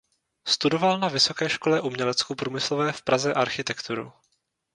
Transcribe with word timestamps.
Studoval 0.47 0.99
na 0.99 1.07
Vysoké 1.07 1.49
škole 1.49 1.81
uměleckoprůmyslové 1.81 2.91
v 2.91 3.01
Praze 3.01 3.33
architekturu. 3.33 4.13